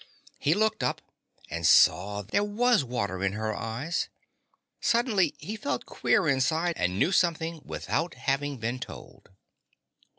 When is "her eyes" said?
3.33-4.09